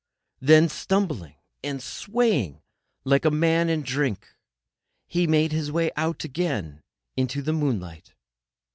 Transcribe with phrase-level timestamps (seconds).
[0.39, 2.63] Then, stumbling, and swaying
[3.03, 4.29] like a man in drink,
[5.05, 6.81] he made his way out again
[7.15, 8.15] into the moonlight.